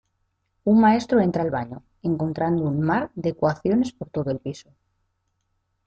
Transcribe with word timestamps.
Un 0.71 0.79
maestro 0.81 1.19
entra 1.19 1.43
al 1.43 1.51
baño, 1.51 1.83
encontrando 2.01 2.63
un 2.63 2.81
mar 2.81 3.11
de 3.13 3.29
ecuaciones 3.29 3.91
por 3.93 4.09
todo 4.09 4.31
el 4.31 4.39
piso. 4.39 4.71